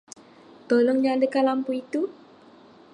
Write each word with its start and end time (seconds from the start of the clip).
Tolong 0.67 0.97
nyalakan 1.03 1.45
lampu 1.49 1.71
itu. 1.83 2.01